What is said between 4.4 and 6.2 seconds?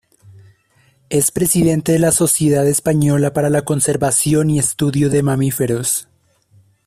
y Estudio de Mamíferos.